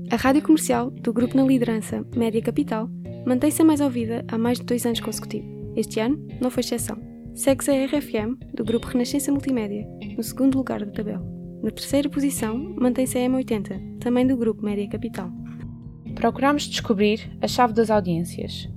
A 0.08 0.14
rádio 0.14 0.40
comercial 0.40 0.88
do 0.88 1.12
Grupo 1.12 1.36
na 1.36 1.42
Liderança 1.42 2.06
Média 2.14 2.40
Capital 2.40 2.88
mantém-se 3.26 3.60
a 3.60 3.64
mais 3.64 3.80
ouvida 3.80 4.24
há 4.28 4.38
mais 4.38 4.58
de 4.58 4.64
dois 4.64 4.86
anos 4.86 5.00
consecutivos. 5.00 5.50
Este 5.74 5.98
ano 5.98 6.24
não 6.40 6.48
foi 6.48 6.60
exceção. 6.60 6.96
Segue-se 7.34 7.72
a 7.72 7.86
RFM 7.86 8.38
do 8.54 8.64
Grupo 8.64 8.86
Renascença 8.86 9.32
Multimédia, 9.32 9.84
no 10.16 10.22
segundo 10.22 10.56
lugar 10.56 10.78
da 10.86 10.92
tabela. 10.92 11.26
Na 11.60 11.72
terceira 11.72 12.08
posição 12.08 12.56
mantém-se 12.78 13.18
a 13.18 13.28
M80, 13.28 13.98
também 13.98 14.24
do 14.24 14.36
Grupo 14.36 14.64
Média 14.64 14.88
Capital. 14.88 15.28
Procuramos 16.14 16.68
descobrir 16.68 17.36
a 17.42 17.48
chave 17.48 17.72
das 17.72 17.90
audiências. 17.90 18.68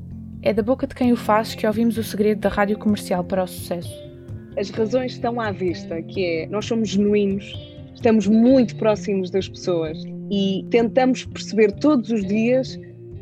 É 0.41 0.51
da 0.51 0.63
boca 0.63 0.88
de 0.88 0.95
quem 0.95 1.13
o 1.13 1.15
faz 1.15 1.53
que 1.53 1.67
ouvimos 1.67 2.00
o 2.00 2.03
segredo 2.03 2.41
da 2.41 2.50
rádio 2.50 2.79
comercial 2.79 3.23
para 3.23 3.43
o 3.43 3.47
sucesso. 3.47 4.11
As 4.58 4.70
razões 4.70 5.13
estão 5.13 5.39
à 5.39 5.51
vista, 5.51 6.01
que 6.01 6.25
é 6.25 6.48
nós 6.48 6.65
somos 6.65 6.89
genuínos, 6.89 7.53
estamos 7.93 8.27
muito 8.27 8.75
próximos 8.75 9.29
das 9.29 9.48
pessoas 9.48 10.03
e 10.29 10.65
tentamos 10.70 11.24
perceber 11.24 11.72
todos 11.79 12.12
os 12.12 12.25
dias 12.25 12.77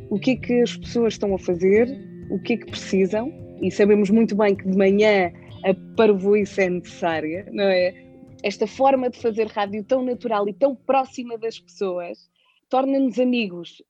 o 0.10 0.20
que 0.20 0.32
é 0.32 0.36
que 0.36 0.62
as 0.62 0.76
pessoas 0.76 1.14
estão 1.14 1.36
a 1.36 1.40
fazer, 1.40 1.88
o 2.32 2.40
que 2.40 2.54
é 2.54 2.58
que 2.58 2.66
precisam 2.66 3.32
e 3.62 3.70
sabemos 3.70 4.10
muito 4.10 4.36
bem 4.36 4.56
que 4.56 4.68
de 4.68 4.76
manhã 4.76 5.32
a 5.64 5.96
parvoíce 5.96 6.62
é 6.62 6.70
necessária, 6.70 7.48
não 7.52 7.66
é? 7.66 7.94
Esta 8.42 8.66
forma 8.66 9.10
de 9.10 9.20
fazer 9.20 9.48
rádio 9.48 9.84
tão 9.84 10.04
natural 10.04 10.48
e 10.48 10.54
tão 10.54 10.76
próxima 10.76 11.38
das 11.38 11.60
pessoas 11.60 12.30
torna-nos 12.70 13.20
amigos 13.20 13.84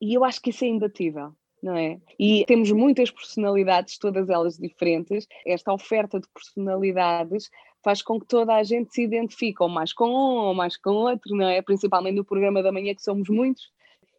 e 0.00 0.14
eu 0.14 0.24
acho 0.24 0.40
que 0.40 0.50
isso 0.50 0.64
é 0.64 0.68
imbatível. 0.68 1.32
Não 1.64 1.78
é? 1.78 1.98
E 2.18 2.44
temos 2.44 2.70
muitas 2.70 3.10
personalidades, 3.10 3.96
todas 3.96 4.28
elas 4.28 4.58
diferentes. 4.58 5.26
Esta 5.46 5.72
oferta 5.72 6.20
de 6.20 6.28
personalidades 6.28 7.50
faz 7.82 8.02
com 8.02 8.20
que 8.20 8.26
toda 8.26 8.54
a 8.54 8.62
gente 8.62 8.92
se 8.92 9.02
identifique, 9.02 9.62
ou 9.62 9.68
mais 9.70 9.90
com 9.90 10.10
um, 10.10 10.44
ou 10.48 10.54
mais 10.54 10.76
com 10.76 10.90
outro, 10.90 11.34
não 11.34 11.48
é? 11.48 11.62
Principalmente 11.62 12.16
no 12.16 12.24
programa 12.24 12.62
da 12.62 12.70
manhã, 12.70 12.94
que 12.94 13.02
somos 13.02 13.30
muitos, 13.30 13.72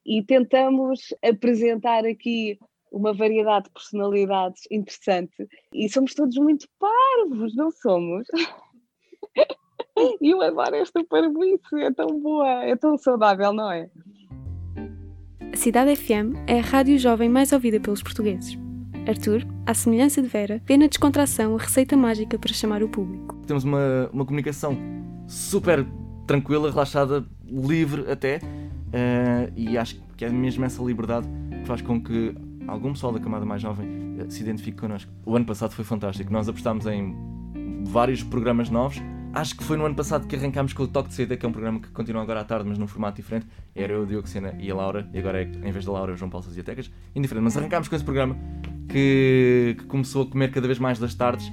e 0.04 0.24
tentamos 0.24 1.14
apresentar 1.24 2.04
aqui 2.04 2.58
uma 2.92 3.14
variedade 3.14 3.66
de 3.66 3.74
personalidades 3.74 4.64
interessante. 4.72 5.48
E 5.72 5.88
somos 5.88 6.16
todos 6.16 6.38
muito 6.38 6.68
parvos, 6.80 7.56
não 7.56 7.70
somos? 7.70 8.26
E 10.20 10.32
eu 10.32 10.42
adoro 10.42 10.76
esta 10.76 11.04
parvoíce, 11.06 11.82
é 11.82 11.90
tão 11.90 12.20
boa, 12.20 12.66
é 12.66 12.76
tão 12.76 12.98
saudável, 12.98 13.54
não 13.54 13.72
é? 13.72 13.90
Cidade 15.66 15.96
FM 15.96 16.38
é 16.46 16.60
a 16.60 16.62
rádio 16.62 16.96
jovem 17.00 17.28
mais 17.28 17.52
ouvida 17.52 17.80
pelos 17.80 18.04
portugueses. 18.04 18.56
Arthur, 19.08 19.44
à 19.66 19.74
semelhança 19.74 20.22
de 20.22 20.28
Vera, 20.28 20.62
vê 20.64 20.78
na 20.78 20.86
descontração 20.86 21.56
a 21.56 21.58
receita 21.58 21.98
mágica 21.98 22.38
para 22.38 22.54
chamar 22.54 22.84
o 22.84 22.88
público. 22.88 23.36
Temos 23.48 23.64
uma, 23.64 24.08
uma 24.14 24.24
comunicação 24.24 24.78
super 25.26 25.84
tranquila, 26.28 26.70
relaxada, 26.70 27.26
livre 27.44 28.06
até, 28.12 28.38
uh, 28.38 29.52
e 29.56 29.76
acho 29.76 30.00
que 30.16 30.24
é 30.24 30.30
mesmo 30.30 30.64
essa 30.66 30.84
liberdade 30.84 31.28
que 31.50 31.66
faz 31.66 31.82
com 31.82 32.00
que 32.00 32.36
algum 32.68 32.94
pessoal 32.94 33.12
da 33.12 33.20
camada 33.20 33.44
mais 33.44 33.60
jovem 33.60 33.88
uh, 34.22 34.30
se 34.30 34.44
identifique 34.44 34.78
connosco. 34.78 35.12
O 35.26 35.36
ano 35.36 35.46
passado 35.46 35.72
foi 35.72 35.84
fantástico, 35.84 36.32
nós 36.32 36.48
apostámos 36.48 36.86
em 36.86 37.16
vários 37.86 38.22
programas 38.22 38.70
novos 38.70 39.02
acho 39.36 39.56
que 39.56 39.64
foi 39.64 39.76
no 39.76 39.86
ano 39.86 39.94
passado 39.94 40.26
que 40.26 40.36
arrancámos 40.36 40.72
com 40.72 40.84
o 40.84 40.88
Toque 40.88 41.10
de 41.10 41.16
Saída, 41.16 41.36
que 41.36 41.46
é 41.46 41.50
um 41.50 41.52
programa 41.52 41.80
que 41.82 41.90
continua 41.90 42.22
agora 42.22 42.40
à 42.40 42.44
tarde, 42.46 42.68
mas 42.68 42.78
num 42.78 42.88
formato 42.88 43.18
diferente. 43.18 43.46
Era 43.76 43.94
eu, 43.94 44.26
Sena 44.26 44.56
e 44.60 44.72
a 44.72 44.76
Laura, 44.76 45.08
e 45.14 45.20
agora 45.20 45.44
é, 45.44 45.44
em 45.44 45.72
vez 45.72 45.86
da 45.86 45.92
Laura, 45.92 46.14
o 46.14 46.18
João 46.18 46.32
Paulo 46.32 46.46
Saziatecas. 46.46 46.90
Indiferente, 47.14 47.44
mas 47.44 47.58
arrancámos 47.58 47.90
com 47.90 47.96
esse 47.96 48.06
programa 48.06 48.38
que, 48.88 49.76
que 49.78 49.86
começou 49.86 50.24
a 50.24 50.26
comer 50.26 50.52
cada 50.52 50.66
vez 50.66 50.80
mais 50.80 50.98
das 50.98 51.14
tardes. 51.14 51.52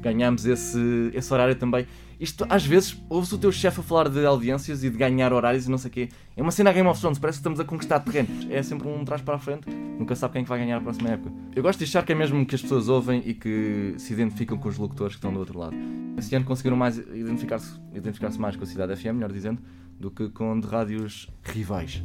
Ganhámos 0.00 0.46
esse, 0.46 1.10
esse 1.12 1.32
horário 1.32 1.54
também. 1.54 1.86
Isto, 2.20 2.44
às 2.48 2.66
vezes, 2.66 3.00
ouves 3.08 3.30
o 3.32 3.38
teu 3.38 3.52
chefe 3.52 3.78
a 3.78 3.82
falar 3.82 4.08
de 4.08 4.24
audiências 4.26 4.82
e 4.82 4.90
de 4.90 4.96
ganhar 4.96 5.32
horários 5.32 5.66
e 5.66 5.70
não 5.70 5.78
sei 5.78 5.88
o 5.88 5.92
quê. 5.92 6.08
É 6.36 6.42
uma 6.42 6.50
cena 6.50 6.72
Game 6.72 6.88
of 6.88 7.00
Thrones, 7.00 7.18
parece 7.18 7.38
que 7.38 7.40
estamos 7.40 7.60
a 7.60 7.64
conquistar 7.64 8.00
terreno. 8.00 8.28
É 8.50 8.62
sempre 8.62 8.88
um 8.88 9.04
trás 9.04 9.22
para 9.22 9.36
a 9.36 9.38
frente, 9.38 9.70
nunca 9.70 10.16
sabe 10.16 10.32
quem 10.32 10.40
é 10.40 10.42
que 10.42 10.48
vai 10.48 10.58
ganhar 10.58 10.78
a 10.78 10.80
próxima 10.80 11.10
época. 11.10 11.32
Eu 11.54 11.62
gosto 11.62 11.78
de 11.78 11.84
achar 11.84 12.04
que 12.04 12.12
é 12.12 12.14
mesmo 12.14 12.44
que 12.44 12.54
as 12.54 12.62
pessoas 12.62 12.88
ouvem 12.88 13.22
e 13.24 13.34
que 13.34 13.94
se 13.98 14.12
identificam 14.12 14.58
com 14.58 14.68
os 14.68 14.76
locutores 14.76 15.14
que 15.14 15.18
estão 15.18 15.32
do 15.32 15.38
outro 15.38 15.58
lado. 15.58 15.76
Este 16.16 16.34
ano 16.34 16.44
conseguiram 16.44 16.76
mais 16.76 16.98
identificar-se 16.98 17.78
identificar 17.94 18.30
mais 18.38 18.56
com 18.56 18.64
a 18.64 18.66
Cidade 18.66 18.96
FM, 18.96 19.14
melhor 19.14 19.32
dizendo, 19.32 19.62
do 19.98 20.10
que 20.10 20.28
com 20.30 20.58
de 20.58 20.66
rádios 20.66 21.28
rivais. 21.44 22.02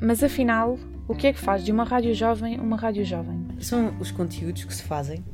Mas 0.00 0.22
afinal, 0.22 0.78
o 1.08 1.14
que 1.14 1.26
é 1.26 1.32
que 1.32 1.40
faz 1.40 1.64
de 1.64 1.72
uma 1.72 1.84
rádio 1.84 2.14
jovem 2.14 2.58
uma 2.58 2.76
rádio 2.76 3.04
jovem? 3.04 3.48
São 3.60 3.96
os 3.98 4.10
conteúdos 4.10 4.64
que 4.64 4.74
se 4.74 4.82
fazem 4.82 5.24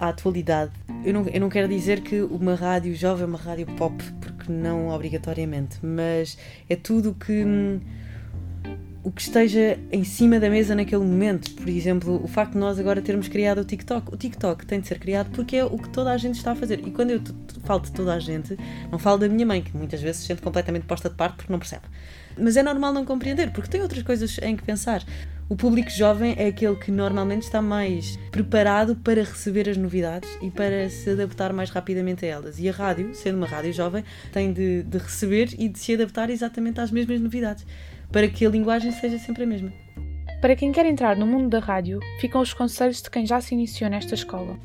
à 0.00 0.08
atualidade. 0.08 0.72
Eu 1.04 1.12
não, 1.12 1.26
eu 1.28 1.40
não 1.40 1.48
quero 1.48 1.68
dizer 1.68 2.00
que 2.00 2.22
uma 2.22 2.54
rádio 2.54 2.94
jovem 2.94 3.24
é 3.24 3.26
uma 3.26 3.38
rádio 3.38 3.66
pop, 3.76 4.02
porque 4.20 4.50
não 4.50 4.88
obrigatoriamente, 4.88 5.78
mas 5.82 6.36
é 6.68 6.74
tudo 6.74 7.14
que. 7.14 7.44
Hum, 7.44 7.80
o 9.02 9.10
que 9.10 9.22
esteja 9.22 9.78
em 9.90 10.04
cima 10.04 10.38
da 10.38 10.50
mesa 10.50 10.74
naquele 10.74 11.02
momento. 11.02 11.54
Por 11.54 11.68
exemplo, 11.68 12.22
o 12.22 12.28
facto 12.28 12.52
de 12.52 12.58
nós 12.58 12.78
agora 12.78 13.00
termos 13.00 13.28
criado 13.28 13.62
o 13.62 13.64
TikTok. 13.64 14.12
O 14.12 14.16
TikTok 14.16 14.66
tem 14.66 14.80
de 14.80 14.88
ser 14.88 14.98
criado 14.98 15.30
porque 15.30 15.56
é 15.56 15.64
o 15.64 15.78
que 15.78 15.88
toda 15.88 16.10
a 16.10 16.18
gente 16.18 16.36
está 16.36 16.52
a 16.52 16.54
fazer. 16.54 16.86
E 16.86 16.90
quando 16.90 17.10
eu 17.10 17.22
falo 17.64 17.80
de 17.80 17.92
toda 17.92 18.12
a 18.12 18.18
gente, 18.18 18.58
não 18.90 18.98
falo 18.98 19.18
da 19.18 19.28
minha 19.28 19.46
mãe, 19.46 19.62
que 19.62 19.74
muitas 19.74 20.02
vezes 20.02 20.20
se 20.20 20.26
sente 20.26 20.42
completamente 20.42 20.84
posta 20.84 21.08
de 21.08 21.14
parte 21.14 21.36
porque 21.36 21.50
não 21.50 21.58
percebe. 21.58 21.84
Mas 22.38 22.56
é 22.56 22.62
normal 22.62 22.92
não 22.92 23.06
compreender, 23.06 23.50
porque 23.52 23.70
tem 23.70 23.80
outras 23.80 24.02
coisas 24.02 24.36
em 24.42 24.54
que 24.54 24.62
pensar. 24.62 25.02
O 25.50 25.56
público 25.56 25.90
jovem 25.90 26.36
é 26.38 26.46
aquele 26.46 26.76
que 26.76 26.92
normalmente 26.92 27.42
está 27.42 27.60
mais 27.60 28.16
preparado 28.30 28.94
para 28.94 29.24
receber 29.24 29.68
as 29.68 29.76
novidades 29.76 30.30
e 30.40 30.48
para 30.48 30.88
se 30.88 31.10
adaptar 31.10 31.52
mais 31.52 31.70
rapidamente 31.70 32.24
a 32.24 32.28
elas. 32.28 32.60
E 32.60 32.68
a 32.68 32.72
rádio, 32.72 33.12
sendo 33.16 33.36
uma 33.36 33.48
rádio 33.48 33.72
jovem, 33.72 34.04
tem 34.32 34.52
de, 34.52 34.84
de 34.84 34.98
receber 34.98 35.48
e 35.58 35.68
de 35.68 35.76
se 35.76 35.94
adaptar 35.94 36.30
exatamente 36.30 36.80
às 36.80 36.92
mesmas 36.92 37.20
novidades, 37.20 37.66
para 38.12 38.28
que 38.28 38.46
a 38.46 38.48
linguagem 38.48 38.92
seja 38.92 39.18
sempre 39.18 39.42
a 39.42 39.46
mesma. 39.46 39.72
Para 40.40 40.54
quem 40.54 40.70
quer 40.70 40.86
entrar 40.86 41.16
no 41.16 41.26
mundo 41.26 41.48
da 41.48 41.58
rádio, 41.58 41.98
ficam 42.20 42.40
os 42.40 42.54
conselhos 42.54 43.02
de 43.02 43.10
quem 43.10 43.26
já 43.26 43.40
se 43.40 43.52
iniciou 43.52 43.90
nesta 43.90 44.14
escola. 44.14 44.56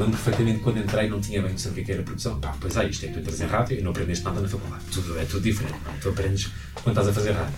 Lembro 0.00 0.16
perfeitamente 0.16 0.60
quando 0.60 0.78
entrei 0.78 1.10
não 1.10 1.20
tinha 1.20 1.42
bem 1.42 1.52
noção 1.52 1.74
do 1.74 1.84
que 1.84 1.92
era 1.92 2.02
produção. 2.02 2.40
Pá, 2.40 2.56
pois 2.58 2.74
é, 2.74 2.88
isto 2.88 3.04
é 3.04 3.08
que 3.08 3.14
tu 3.14 3.20
entras 3.20 3.38
em 3.38 3.44
rádio 3.44 3.78
e 3.78 3.82
não 3.82 3.90
aprendeste 3.90 4.24
nada 4.24 4.40
na 4.40 4.48
faculdade. 4.48 4.82
Tudo, 4.90 5.18
é 5.18 5.24
tudo 5.26 5.42
diferente. 5.42 5.78
Pá. 5.84 5.92
Tu 6.00 6.08
aprendes 6.08 6.50
quando 6.72 6.96
estás 6.96 7.08
a 7.08 7.12
fazer 7.12 7.32
rádio. 7.32 7.54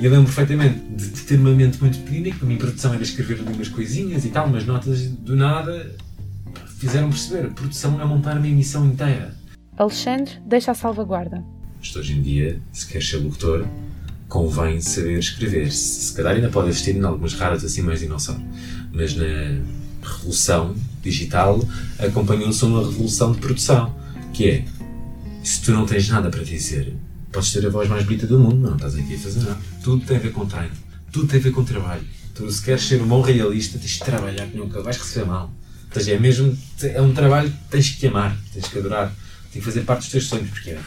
E 0.00 0.04
eu 0.04 0.10
lembro 0.10 0.26
perfeitamente 0.26 0.80
de, 0.80 1.08
de 1.08 1.20
ter 1.22 1.38
uma 1.38 1.52
mente 1.52 1.80
muito 1.80 1.98
pequenina, 1.98 2.36
que 2.36 2.44
a 2.44 2.46
minha 2.48 2.58
produção 2.58 2.92
era 2.92 3.02
escrever 3.04 3.38
ali 3.38 3.52
umas 3.52 3.68
coisinhas 3.68 4.24
e 4.24 4.30
tal, 4.30 4.48
mas 4.48 4.66
notas 4.66 5.06
do 5.06 5.36
nada 5.36 5.94
fizeram 6.80 7.10
perceber. 7.10 7.52
Produção 7.52 8.00
é 8.00 8.04
montar 8.04 8.36
uma 8.36 8.48
emissão 8.48 8.84
inteira. 8.84 9.36
Alexandre 9.76 10.32
deixa 10.44 10.72
a 10.72 10.74
salvaguarda. 10.74 11.44
Isto 11.80 12.00
hoje 12.00 12.18
em 12.18 12.22
dia, 12.22 12.60
se 12.72 12.88
queres 12.88 13.08
ser 13.08 13.18
locutor, 13.18 13.64
convém 14.28 14.80
saber 14.80 15.20
escrever. 15.20 15.70
Se, 15.70 16.06
se 16.06 16.14
calhar 16.16 16.34
ainda 16.34 16.48
pode 16.48 16.70
existir 16.70 16.96
em 16.96 17.04
algumas 17.04 17.34
raras 17.34 17.62
assim 17.62 17.82
mais 17.82 18.00
dinossauro. 18.00 18.42
Mas 18.92 19.14
na 19.14 19.62
revolução 20.02 20.74
digital 21.08 21.66
acompanhou-se 21.98 22.64
uma 22.64 22.84
revolução 22.84 23.32
de 23.32 23.38
produção, 23.38 23.94
que 24.32 24.48
é, 24.48 24.64
se 25.42 25.62
tu 25.62 25.72
não 25.72 25.86
tens 25.86 26.08
nada 26.08 26.28
para 26.30 26.42
dizer, 26.42 26.94
podes 27.32 27.52
ter 27.52 27.66
a 27.66 27.70
voz 27.70 27.88
mais 27.88 28.04
bonita 28.04 28.26
do 28.26 28.38
mundo, 28.38 28.56
não 28.56 28.76
estás 28.76 28.94
aqui 28.94 29.14
a 29.14 29.18
fazer 29.18 29.40
nada. 29.40 29.58
Tudo 29.82 30.04
tem 30.04 30.16
a 30.16 30.20
ver 30.20 30.32
com 30.32 30.46
treino, 30.46 30.72
tudo 31.12 31.26
tem 31.26 31.40
a 31.40 31.42
ver 31.42 31.52
com 31.52 31.64
trabalho. 31.64 32.02
Tu, 32.34 32.50
se 32.50 32.62
queres 32.62 32.82
ser 32.82 33.00
um 33.02 33.06
bom 33.06 33.20
realista, 33.20 33.78
tens 33.78 33.92
de 33.92 34.00
trabalhar 34.00 34.46
que 34.46 34.56
nunca 34.56 34.82
vais 34.82 34.96
receber 34.96 35.26
mal. 35.26 35.52
Ou 35.86 35.94
seja, 35.94 36.12
é 36.12 36.18
mesmo, 36.18 36.56
é 36.82 37.00
um 37.00 37.12
trabalho 37.12 37.50
que 37.50 37.70
tens 37.70 37.90
que 37.90 38.06
amar, 38.06 38.36
tens 38.52 38.68
que 38.68 38.78
adorar, 38.78 39.12
tem 39.52 39.60
que 39.60 39.66
fazer 39.66 39.82
parte 39.82 40.00
dos 40.00 40.10
teus 40.10 40.26
sonhos, 40.26 40.50
porque 40.50 40.70
é, 40.70 40.80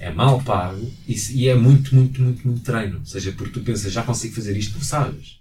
é 0.00 0.12
mal 0.12 0.42
pago 0.42 0.90
e, 1.06 1.16
e 1.32 1.48
é 1.48 1.54
muito, 1.54 1.94
muito, 1.94 2.20
muito, 2.20 2.46
muito 2.46 2.60
treino. 2.62 2.98
Ou 2.98 3.06
seja, 3.06 3.32
porque 3.32 3.52
tu 3.52 3.60
pensas, 3.60 3.92
já 3.92 4.02
consigo 4.02 4.34
fazer 4.34 4.56
isto, 4.56 4.74
não 4.74 4.84
sabes. 4.84 5.37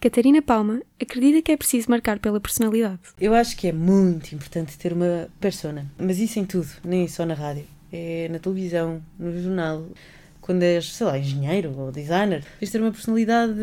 Catarina 0.00 0.40
Palma 0.40 0.80
acredita 1.02 1.42
que 1.42 1.50
é 1.50 1.56
preciso 1.56 1.90
marcar 1.90 2.20
pela 2.20 2.40
personalidade. 2.40 3.00
Eu 3.20 3.34
acho 3.34 3.56
que 3.56 3.66
é 3.66 3.72
muito 3.72 4.32
importante 4.32 4.78
ter 4.78 4.92
uma 4.92 5.28
persona, 5.40 5.90
mas 5.98 6.20
isso 6.20 6.38
em 6.38 6.44
tudo, 6.44 6.68
nem 6.84 7.08
só 7.08 7.26
na 7.26 7.34
rádio. 7.34 7.64
É 7.92 8.28
na 8.30 8.38
televisão, 8.38 9.02
no 9.18 9.36
jornal, 9.42 9.88
quando 10.40 10.62
és, 10.62 10.94
sei 10.94 11.04
lá, 11.04 11.18
engenheiro 11.18 11.76
ou 11.76 11.90
designer, 11.90 12.44
tens 12.60 12.68
de 12.68 12.72
ter 12.72 12.80
uma 12.80 12.92
personalidade 12.92 13.58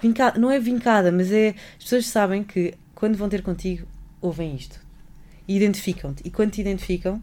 vincada. 0.00 0.38
Não 0.38 0.48
é 0.48 0.60
vincada, 0.60 1.10
mas 1.10 1.32
é. 1.32 1.56
As 1.76 1.84
pessoas 1.84 2.06
sabem 2.06 2.44
que 2.44 2.74
quando 2.94 3.16
vão 3.16 3.28
ter 3.28 3.42
contigo, 3.42 3.84
ouvem 4.20 4.54
isto. 4.54 4.78
E 5.48 5.56
identificam-te. 5.56 6.22
E 6.24 6.30
quando 6.30 6.52
te 6.52 6.60
identificam, 6.60 7.20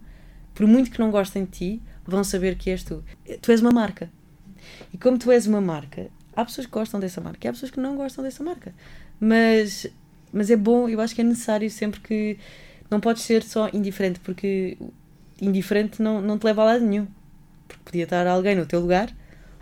por 0.53 0.67
muito 0.67 0.91
que 0.91 0.99
não 0.99 1.09
gostem 1.09 1.45
de 1.45 1.51
ti, 1.51 1.81
vão 2.05 2.21
saber 2.21 2.57
que 2.57 2.69
és 2.69 2.83
tu. 2.83 3.01
Tu 3.41 3.51
és 3.51 3.61
uma 3.61 3.71
marca. 3.71 4.11
E 4.91 4.97
como 4.97 5.17
tu 5.17 5.31
és 5.31 5.47
uma 5.47 5.61
marca, 5.61 6.09
há 6.35 6.45
pessoas 6.45 6.67
que 6.67 6.73
gostam 6.73 6.99
dessa 6.99 7.21
marca 7.21 7.47
e 7.47 7.49
há 7.49 7.53
pessoas 7.53 7.71
que 7.71 7.79
não 7.79 7.95
gostam 7.95 8.23
dessa 8.23 8.43
marca. 8.43 8.73
Mas, 9.19 9.87
mas 10.31 10.49
é 10.49 10.55
bom, 10.55 10.89
eu 10.89 10.99
acho 10.99 11.15
que 11.15 11.21
é 11.21 11.23
necessário 11.23 11.69
sempre 11.69 11.99
que. 11.99 12.37
Não 12.89 12.99
podes 12.99 13.23
ser 13.23 13.41
só 13.41 13.67
indiferente, 13.73 14.19
porque 14.19 14.77
indiferente 15.41 16.01
não, 16.01 16.21
não 16.21 16.37
te 16.37 16.43
leva 16.43 16.61
a 16.61 16.65
lado 16.65 16.85
nenhum. 16.85 17.07
Porque 17.67 17.83
podia 17.83 18.03
estar 18.03 18.27
alguém 18.27 18.55
no 18.55 18.65
teu 18.65 18.79
lugar, 18.79 19.11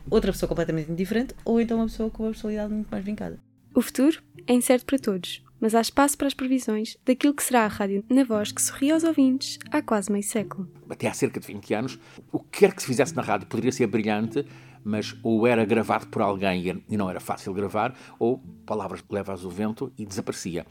outra 0.09 0.31
pessoa 0.31 0.47
completamente 0.49 0.91
indiferente, 0.91 1.33
ou 1.45 1.61
então 1.61 1.77
uma 1.77 1.85
pessoa 1.85 2.09
com 2.09 2.23
uma 2.23 2.31
personalidade 2.31 2.73
muito 2.73 2.89
mais 2.89 3.03
vincada. 3.03 3.39
O 3.73 3.81
futuro 3.81 4.21
é 4.45 4.53
incerto 4.53 4.85
para 4.85 4.99
todos, 4.99 5.41
mas 5.59 5.73
há 5.73 5.81
espaço 5.81 6.17
para 6.17 6.27
as 6.27 6.33
previsões 6.33 6.97
daquilo 7.05 7.33
que 7.33 7.41
será 7.41 7.63
a 7.63 7.67
rádio 7.67 8.03
na 8.09 8.25
voz 8.25 8.51
que 8.51 8.61
sorri 8.61 8.91
aos 8.91 9.03
ouvintes 9.03 9.57
há 9.71 9.81
quase 9.81 10.11
meio 10.11 10.23
século. 10.23 10.69
Até 10.89 11.07
há 11.07 11.13
cerca 11.13 11.39
de 11.39 11.47
20 11.47 11.73
anos, 11.73 11.99
o 12.31 12.39
que 12.39 12.59
quer 12.59 12.75
que 12.75 12.81
se 12.81 12.87
fizesse 12.87 13.15
na 13.15 13.21
rádio 13.21 13.47
poderia 13.47 13.71
ser 13.71 13.87
brilhante, 13.87 14.45
mas 14.83 15.15
ou 15.23 15.47
era 15.47 15.65
gravado 15.65 16.07
por 16.07 16.21
alguém 16.21 16.83
e 16.89 16.97
não 16.97 17.09
era 17.09 17.19
fácil 17.19 17.53
gravar, 17.53 17.95
ou 18.19 18.41
palavras 18.65 19.01
que 19.01 19.13
levas 19.13 19.43
ao 19.43 19.51
vento 19.51 19.91
e 19.97 20.05
desaparecia. 20.05 20.65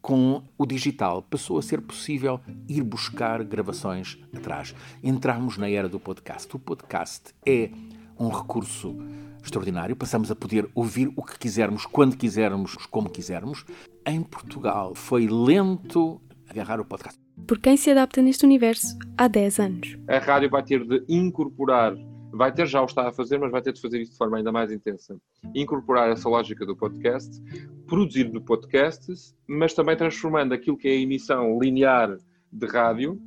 Com 0.00 0.42
o 0.56 0.64
digital 0.64 1.22
passou 1.22 1.58
a 1.58 1.62
ser 1.62 1.80
possível 1.80 2.40
ir 2.68 2.82
buscar 2.82 3.42
gravações 3.42 4.18
atrás. 4.34 4.74
Entramos 5.02 5.58
na 5.58 5.68
era 5.68 5.88
do 5.88 5.98
podcast. 5.98 6.54
O 6.54 6.58
podcast 6.58 7.34
é 7.44 7.70
um 8.18 8.28
recurso 8.28 8.96
extraordinário. 9.42 9.96
Passamos 9.96 10.30
a 10.30 10.36
poder 10.36 10.68
ouvir 10.74 11.12
o 11.16 11.22
que 11.22 11.38
quisermos, 11.38 11.86
quando 11.86 12.16
quisermos, 12.16 12.76
como 12.86 13.10
quisermos. 13.10 13.64
Em 14.06 14.22
Portugal 14.22 14.94
foi 14.94 15.26
lento 15.26 16.20
agarrar 16.48 16.80
o 16.80 16.84
podcast. 16.84 17.18
Por 17.46 17.58
quem 17.58 17.76
se 17.76 17.90
adapta 17.90 18.22
neste 18.22 18.44
universo 18.44 18.96
há 19.16 19.28
10 19.28 19.58
anos. 19.58 19.98
A 20.08 20.18
rádio 20.18 20.50
vai 20.50 20.62
ter 20.62 20.84
de 20.84 21.04
incorporar, 21.08 21.94
vai 22.36 22.52
ter 22.52 22.66
já 22.66 22.82
o 22.82 22.84
está 22.84 23.08
a 23.08 23.12
fazer, 23.12 23.38
mas 23.38 23.50
vai 23.50 23.62
ter 23.62 23.72
de 23.72 23.80
fazer 23.80 24.00
isso 24.00 24.12
de 24.12 24.18
forma 24.18 24.36
ainda 24.36 24.52
mais 24.52 24.70
intensa. 24.70 25.16
Incorporar 25.54 26.10
essa 26.10 26.28
lógica 26.28 26.66
do 26.66 26.76
podcast, 26.76 27.40
produzir 27.86 28.30
do 28.30 28.40
podcast, 28.40 29.12
mas 29.46 29.74
também 29.74 29.96
transformando 29.96 30.52
aquilo 30.52 30.76
que 30.76 30.88
é 30.88 30.92
a 30.92 31.00
emissão 31.00 31.58
linear 31.58 32.16
de 32.52 32.66
rádio 32.66 33.20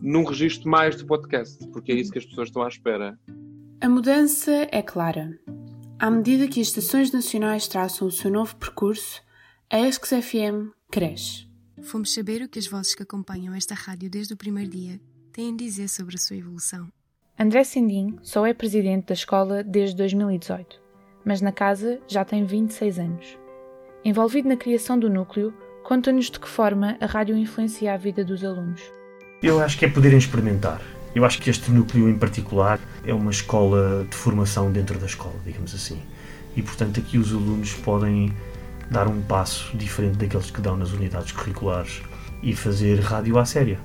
num 0.00 0.24
registro 0.24 0.68
mais 0.68 0.96
de 0.96 1.04
podcast, 1.04 1.66
porque 1.68 1.92
é 1.92 1.94
isso 1.96 2.12
que 2.12 2.18
as 2.18 2.26
pessoas 2.26 2.48
estão 2.48 2.62
à 2.62 2.68
espera. 2.68 3.18
A 3.80 3.88
mudança 3.88 4.68
é 4.70 4.82
clara. 4.82 5.38
À 5.98 6.10
medida 6.10 6.46
que 6.46 6.60
as 6.60 6.68
estações 6.68 7.10
nacionais 7.10 7.66
traçam 7.66 8.06
o 8.06 8.12
seu 8.12 8.30
novo 8.30 8.54
percurso, 8.56 9.20
a 9.70 9.80
ESCS 9.80 10.24
FM 10.24 10.72
cresce. 10.90 11.48
Fomos 11.82 12.12
saber 12.12 12.42
o 12.42 12.48
que 12.48 12.58
as 12.58 12.66
vozes 12.66 12.94
que 12.94 13.02
acompanham 13.02 13.54
esta 13.54 13.74
rádio 13.74 14.08
desde 14.08 14.34
o 14.34 14.36
primeiro 14.36 14.70
dia 14.70 15.00
têm 15.32 15.52
a 15.52 15.56
dizer 15.56 15.88
sobre 15.88 16.16
a 16.16 16.18
sua 16.18 16.36
evolução. 16.36 16.88
André 17.40 17.62
Sindim 17.62 18.16
só 18.20 18.44
é 18.44 18.52
presidente 18.52 19.06
da 19.06 19.14
escola 19.14 19.62
desde 19.62 19.94
2018, 19.94 20.80
mas 21.24 21.40
na 21.40 21.52
casa 21.52 22.00
já 22.08 22.24
tem 22.24 22.44
26 22.44 22.98
anos. 22.98 23.38
Envolvido 24.04 24.48
na 24.48 24.56
criação 24.56 24.98
do 24.98 25.08
núcleo, 25.08 25.54
conta-nos 25.84 26.32
de 26.32 26.40
que 26.40 26.48
forma 26.48 26.96
a 27.00 27.06
rádio 27.06 27.36
influencia 27.36 27.94
a 27.94 27.96
vida 27.96 28.24
dos 28.24 28.42
alunos. 28.42 28.82
Eu 29.40 29.60
acho 29.60 29.78
que 29.78 29.84
é 29.84 29.88
poderem 29.88 30.18
experimentar. 30.18 30.82
Eu 31.14 31.24
acho 31.24 31.40
que 31.40 31.48
este 31.48 31.70
núcleo 31.70 32.08
em 32.08 32.18
particular 32.18 32.80
é 33.06 33.14
uma 33.14 33.30
escola 33.30 34.04
de 34.10 34.16
formação 34.16 34.72
dentro 34.72 34.98
da 34.98 35.06
escola, 35.06 35.36
digamos 35.44 35.72
assim. 35.72 36.02
E 36.56 36.62
portanto 36.62 36.98
aqui 36.98 37.18
os 37.18 37.32
alunos 37.32 37.72
podem 37.72 38.32
dar 38.90 39.06
um 39.06 39.22
passo 39.22 39.76
diferente 39.76 40.16
daqueles 40.16 40.50
que 40.50 40.60
dão 40.60 40.76
nas 40.76 40.90
unidades 40.90 41.30
curriculares 41.30 42.02
e 42.42 42.52
fazer 42.52 42.98
rádio 42.98 43.38
à 43.38 43.44
séria. 43.44 43.78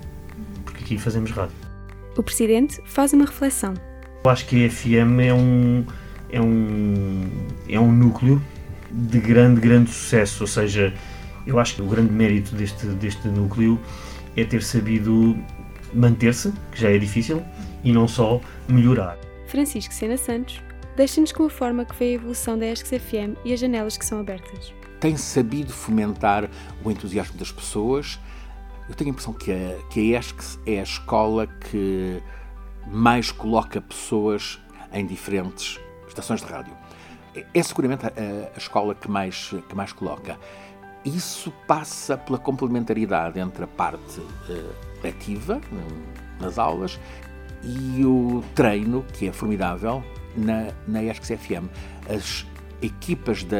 Porque 0.65 0.83
aqui 0.83 0.98
fazemos 0.98 1.29
rádio. 1.29 1.62
O 2.15 2.22
presidente 2.22 2.79
faz 2.86 3.12
uma 3.13 3.25
reflexão. 3.25 3.74
Eu 4.24 4.32
acho 4.32 4.46
que 4.46 4.65
a 4.65 4.70
FM 4.70 5.20
é 5.20 5.34
um, 5.34 5.86
é 6.29 6.39
um, 6.39 7.29
é 7.67 7.79
um 7.79 7.91
núcleo 7.91 8.41
de 8.91 9.20
grande, 9.20 9.60
grande 9.60 9.89
sucesso. 9.89 10.43
Ou 10.43 10.48
seja, 10.48 10.93
eu 11.46 11.60
acho 11.60 11.75
que 11.75 11.82
o 11.82 11.88
grande 11.88 12.13
mérito 12.13 12.55
deste, 12.55 12.86
deste 12.86 13.27
núcleo 13.27 13.79
é 14.38 14.43
ter 14.43 14.62
sabido 14.62 15.38
manter-se, 15.93 16.53
que 16.72 16.82
já 16.82 16.89
é 16.89 16.98
difícil, 16.98 17.43
e 17.84 17.91
não 17.91 18.08
só 18.08 18.39
melhorar. 18.67 19.17
Francisco 19.48 19.93
Sena 19.93 20.17
Santos 20.17 20.62
deixa-nos 20.96 21.32
com 21.32 21.46
a 21.46 21.50
forma 21.50 21.86
que 21.86 21.96
vê 21.96 22.05
a 22.05 22.12
evolução 22.12 22.58
da 22.58 22.67
ESCS 22.67 23.01
FM 23.01 23.38
e 23.43 23.53
as 23.53 23.60
janelas 23.60 23.98
que 23.98 24.05
são 24.05 24.20
abertas. 24.20 24.74
Tem 25.00 25.17
sabido 25.17 25.74
fomentar 25.74 26.50
o 26.84 26.91
entusiasmo 26.91 27.38
das 27.38 27.51
pessoas. 27.51 28.20
Eu 28.90 28.96
tenho 28.96 29.10
a 29.10 29.12
impressão 29.12 29.34
que 29.34 29.52
a, 29.52 29.84
que 29.90 30.16
a 30.16 30.22
é 30.66 30.80
a 30.80 30.84
escola 30.84 31.48
que 31.48 32.22
mais 32.88 33.32
coloca 33.32 33.80
pessoas 33.82 34.60
em 34.92 35.06
diferentes 35.06 35.80
estações 36.08 36.42
de 36.42 36.48
rádio. 36.48 36.74
É 37.54 37.63
seguramente 37.63 38.06
a, 38.06 38.10
a 38.54 38.58
escola 38.58 38.94
que 38.94 39.10
mais, 39.10 39.54
que 39.68 39.75
mais 39.75 39.92
coloca. 39.94 40.38
Isso 41.04 41.52
passa 41.68 42.18
pela 42.18 42.38
complementaridade 42.38 43.40
entre 43.40 43.63
a 43.63 43.68
parte 43.68 44.20
uh, 44.20 44.75
letiva, 45.04 45.60
nas 46.40 46.58
aulas, 46.58 47.00
e 47.63 48.06
o 48.06 48.44
treino, 48.54 49.04
que 49.13 49.28
é 49.28 49.34
formidável, 49.34 50.04
na, 50.36 50.68
na 50.88 51.13
FM. 51.13 51.68
As 52.10 52.46
equipas 52.82 53.44
da, 53.44 53.58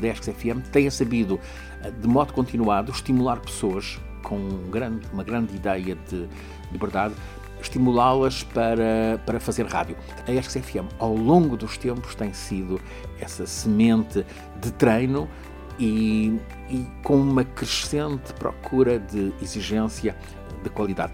da 0.00 0.14
FM 0.14 0.66
têm 0.72 0.88
sabido, 0.90 1.38
eh, 1.82 1.90
de 1.90 2.08
modo 2.08 2.32
continuado, 2.32 2.90
estimular 2.90 3.38
pessoas 3.40 4.00
com 4.24 4.36
um 4.36 4.70
grande, 4.70 5.06
uma 5.12 5.22
grande 5.22 5.54
ideia 5.54 5.94
de 5.94 6.28
liberdade, 6.72 7.14
estimulá-las 7.60 8.42
para, 8.42 9.20
para 9.24 9.38
fazer 9.38 9.66
rádio. 9.66 9.96
A 10.26 10.32
ESCS 10.32 10.66
FM, 10.66 10.92
ao 10.98 11.14
longo 11.14 11.56
dos 11.56 11.78
tempos, 11.78 12.14
tem 12.16 12.32
sido 12.32 12.80
essa 13.20 13.46
semente 13.46 14.26
de 14.60 14.72
treino 14.72 15.28
e, 15.78 16.38
e 16.68 16.86
com 17.02 17.16
uma 17.16 17.44
crescente 17.44 18.32
procura 18.34 18.98
de 18.98 19.32
exigência 19.40 20.16
de 20.62 20.70
qualidade. 20.70 21.12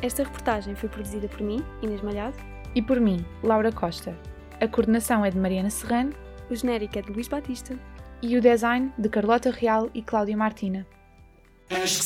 Esta 0.00 0.24
reportagem 0.24 0.74
foi 0.74 0.88
produzida 0.88 1.28
por 1.28 1.42
mim, 1.42 1.64
Inês 1.80 2.02
Malhado. 2.02 2.36
E 2.74 2.82
por 2.82 2.98
mim, 2.98 3.24
Laura 3.42 3.70
Costa. 3.70 4.16
A 4.60 4.66
coordenação 4.66 5.24
é 5.24 5.30
de 5.30 5.38
Mariana 5.38 5.70
Serrano. 5.70 6.12
O 6.52 6.54
genérico 6.54 6.98
é 6.98 7.02
de 7.02 7.10
Luís 7.10 7.28
Batista. 7.28 7.78
E 8.20 8.36
o 8.36 8.40
design 8.42 8.92
de 8.98 9.08
Carlota 9.08 9.50
Real 9.50 9.88
e 9.94 10.02
Cláudia 10.02 10.36
Martina. 10.36 10.86
Acho 11.70 12.00
que 12.00 12.04